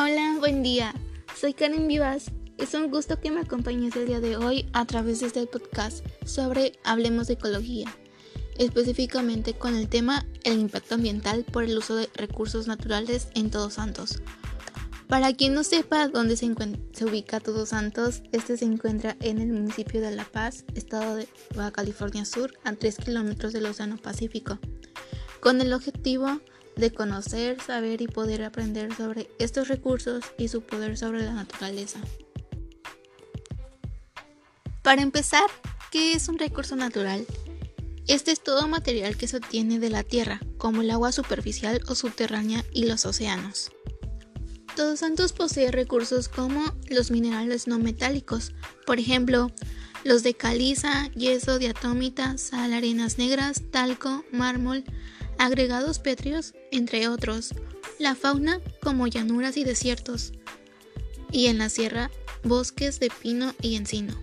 Hola, 0.00 0.36
buen 0.38 0.62
día. 0.62 0.94
Soy 1.36 1.54
Karen 1.54 1.88
Vivas. 1.88 2.30
Es 2.56 2.72
un 2.74 2.88
gusto 2.88 3.18
que 3.18 3.32
me 3.32 3.40
acompañes 3.40 3.96
el 3.96 4.06
día 4.06 4.20
de 4.20 4.36
hoy 4.36 4.70
a 4.72 4.84
través 4.84 5.18
de 5.18 5.26
este 5.26 5.44
podcast 5.48 6.06
sobre 6.24 6.78
Hablemos 6.84 7.26
de 7.26 7.32
Ecología, 7.32 7.92
específicamente 8.58 9.54
con 9.54 9.74
el 9.74 9.88
tema 9.88 10.24
el 10.44 10.60
impacto 10.60 10.94
ambiental 10.94 11.42
por 11.42 11.64
el 11.64 11.76
uso 11.76 11.96
de 11.96 12.08
recursos 12.14 12.68
naturales 12.68 13.26
en 13.34 13.50
Todos 13.50 13.74
Santos. 13.74 14.22
Para 15.08 15.32
quien 15.32 15.52
no 15.52 15.64
sepa 15.64 16.06
dónde 16.06 16.36
se, 16.36 16.46
ubica 17.04 17.40
Todos 17.40 17.70
Santos, 17.70 18.22
este 18.30 18.56
se 18.56 18.66
encuentra 18.66 19.16
en 19.18 19.40
el 19.40 19.48
municipio 19.48 20.00
de 20.00 20.12
La 20.12 20.26
Paz, 20.26 20.64
estado 20.76 21.16
de 21.16 21.26
Baja 21.56 21.72
California 21.72 22.24
Sur, 22.24 22.56
a 22.62 22.72
3 22.72 22.98
kilómetros 22.98 23.52
del 23.52 23.66
Océano 23.66 23.96
Pacífico, 23.96 24.60
con 25.40 25.60
el 25.60 25.72
objetivo 25.72 26.40
conocer, 26.92 27.60
saber 27.60 28.00
y 28.00 28.06
poder 28.06 28.42
aprender 28.44 28.94
sobre 28.94 29.28
estos 29.38 29.68
recursos 29.68 30.24
y 30.38 30.48
su 30.48 30.62
poder 30.62 30.96
sobre 30.96 31.24
la 31.24 31.32
naturaleza. 31.32 32.00
Para 34.82 35.02
empezar, 35.02 35.44
¿qué 35.90 36.12
es 36.12 36.28
un 36.28 36.38
recurso 36.38 36.76
natural? 36.76 37.26
Este 38.06 38.30
es 38.30 38.42
todo 38.42 38.68
material 38.68 39.18
que 39.18 39.28
se 39.28 39.36
obtiene 39.36 39.78
de 39.78 39.90
la 39.90 40.02
tierra, 40.02 40.40
como 40.56 40.80
el 40.80 40.90
agua 40.90 41.12
superficial 41.12 41.82
o 41.88 41.94
subterránea 41.94 42.64
y 42.72 42.86
los 42.86 43.04
océanos. 43.04 43.70
Todos 44.76 45.00
Santos 45.00 45.32
posee 45.32 45.72
recursos 45.72 46.28
como 46.28 46.62
los 46.88 47.10
minerales 47.10 47.66
no 47.66 47.78
metálicos, 47.78 48.54
por 48.86 48.98
ejemplo, 48.98 49.50
los 50.04 50.22
de 50.22 50.34
caliza, 50.34 51.08
yeso, 51.08 51.58
diatómita, 51.58 52.38
sal, 52.38 52.72
arenas 52.72 53.18
negras, 53.18 53.62
talco, 53.70 54.24
mármol, 54.32 54.84
agregados 55.38 55.98
pétreos, 55.98 56.54
entre 56.70 57.08
otros, 57.08 57.54
la 57.98 58.14
fauna 58.14 58.60
como 58.82 59.06
llanuras 59.06 59.56
y 59.56 59.64
desiertos, 59.64 60.32
y 61.30 61.46
en 61.46 61.58
la 61.58 61.68
sierra 61.68 62.10
bosques 62.42 63.00
de 63.00 63.10
pino 63.10 63.54
y 63.60 63.76
encino. 63.76 64.14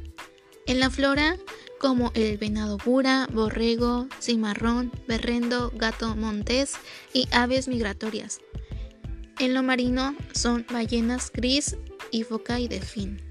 En 0.68 0.80
la 0.80 0.90
flora 0.90 1.38
como 1.80 2.12
el 2.16 2.38
venado 2.38 2.78
bura, 2.78 3.28
borrego, 3.32 4.08
cimarrón, 4.20 4.92
berrendo, 5.08 5.72
gato 5.76 6.16
montés 6.16 6.74
y 7.14 7.28
aves 7.32 7.68
migratorias. 7.68 8.40
En 9.40 9.54
lo 9.54 9.62
marino 9.62 10.16
son 10.34 10.66
ballenas 10.72 11.32
gris 11.32 11.78
y 12.12 12.24
foca 12.24 12.60
y 12.60 12.68
delfín. 12.68 13.22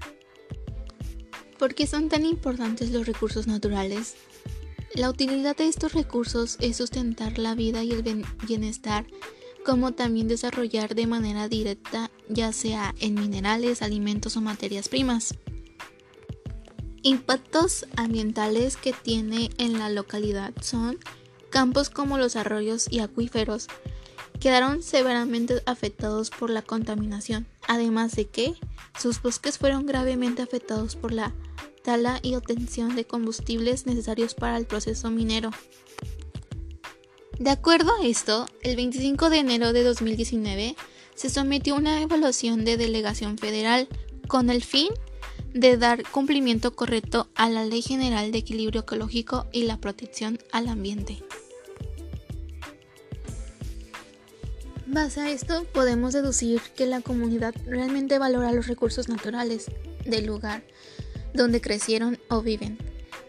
¿Por 1.57 1.73
qué 1.73 1.87
son 1.87 2.09
tan 2.09 2.25
importantes 2.25 2.91
los 2.91 3.07
recursos 3.07 3.47
naturales? 3.47 4.15
La 4.95 5.09
utilidad 5.09 5.57
de 5.57 5.67
estos 5.67 5.91
recursos 5.91 6.55
es 6.61 6.77
sustentar 6.77 7.37
la 7.37 7.53
vida 7.53 7.83
y 7.83 7.91
el 7.91 8.25
bienestar, 8.47 9.05
como 9.65 9.91
también 9.91 10.29
desarrollar 10.29 10.95
de 10.95 11.05
manera 11.05 11.49
directa, 11.49 12.09
ya 12.29 12.53
sea 12.53 12.95
en 13.01 13.15
minerales, 13.15 13.81
alimentos 13.81 14.37
o 14.37 14.41
materias 14.41 14.87
primas. 14.87 15.35
Impactos 17.01 17.85
ambientales 17.97 18.77
que 18.77 18.93
tiene 18.93 19.49
en 19.57 19.77
la 19.79 19.89
localidad 19.89 20.53
son 20.61 20.97
campos 21.49 21.89
como 21.89 22.17
los 22.17 22.37
arroyos 22.37 22.87
y 22.89 22.99
acuíferos, 22.99 23.67
quedaron 24.39 24.81
severamente 24.81 25.61
afectados 25.65 26.29
por 26.29 26.49
la 26.49 26.61
contaminación, 26.61 27.47
además 27.67 28.15
de 28.15 28.27
que 28.27 28.53
sus 28.97 29.21
bosques 29.21 29.57
fueron 29.57 29.85
gravemente 29.85 30.41
afectados 30.41 30.95
por 30.95 31.11
la 31.11 31.33
y 32.23 32.33
obtención 32.33 32.95
de 32.95 33.05
combustibles 33.05 33.85
necesarios 33.85 34.33
para 34.33 34.57
el 34.57 34.65
proceso 34.65 35.11
minero. 35.11 35.51
De 37.37 37.51
acuerdo 37.51 37.91
a 37.99 38.05
esto, 38.05 38.47
el 38.63 38.75
25 38.75 39.29
de 39.29 39.37
enero 39.37 39.71
de 39.71 39.83
2019 39.83 40.75
se 41.13 41.29
sometió 41.29 41.75
una 41.75 42.01
evaluación 42.01 42.65
de 42.65 42.77
delegación 42.77 43.37
federal 43.37 43.87
con 44.27 44.49
el 44.49 44.63
fin 44.63 44.89
de 45.53 45.77
dar 45.77 46.01
cumplimiento 46.09 46.75
correcto 46.75 47.29
a 47.35 47.49
la 47.49 47.63
Ley 47.65 47.83
General 47.83 48.31
de 48.31 48.39
Equilibrio 48.39 48.81
Ecológico 48.81 49.45
y 49.51 49.63
la 49.63 49.77
protección 49.77 50.39
al 50.51 50.69
ambiente. 50.69 51.23
Base 54.87 55.21
a 55.21 55.29
esto, 55.29 55.65
podemos 55.71 56.13
deducir 56.13 56.61
que 56.75 56.87
la 56.87 57.01
comunidad 57.01 57.53
realmente 57.67 58.17
valora 58.17 58.51
los 58.51 58.65
recursos 58.65 59.07
naturales 59.07 59.69
del 60.03 60.25
lugar 60.25 60.63
donde 61.35 61.61
crecieron 61.61 62.17
o 62.29 62.41
viven, 62.41 62.77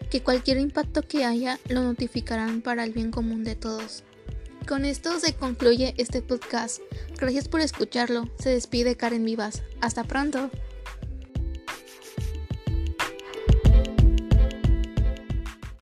que 0.09 0.21
cualquier 0.21 0.57
impacto 0.57 1.01
que 1.01 1.25
haya 1.25 1.59
lo 1.69 1.83
notificarán 1.83 2.61
para 2.61 2.83
el 2.83 2.93
bien 2.93 3.11
común 3.11 3.43
de 3.43 3.55
todos. 3.55 4.03
Con 4.67 4.83
esto 4.83 5.17
se 5.19 5.33
concluye 5.33 5.93
este 5.97 6.21
podcast. 6.21 6.81
Gracias 7.17 7.47
por 7.47 7.61
escucharlo. 7.61 8.29
Se 8.37 8.49
despide 8.49 8.97
Karen 8.97 9.23
Vivas. 9.23 9.63
Hasta 9.79 10.03
pronto. 10.03 10.51